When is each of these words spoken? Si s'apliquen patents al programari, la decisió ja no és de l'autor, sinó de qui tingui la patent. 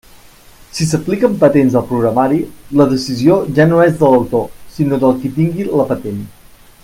Si 0.77 0.85
s'apliquen 0.91 1.35
patents 1.43 1.75
al 1.81 1.85
programari, 1.89 2.39
la 2.81 2.89
decisió 2.95 3.37
ja 3.59 3.69
no 3.73 3.83
és 3.85 3.95
de 4.01 4.11
l'autor, 4.15 4.49
sinó 4.79 5.01
de 5.05 5.15
qui 5.21 5.33
tingui 5.37 5.69
la 5.83 5.87
patent. 5.93 6.27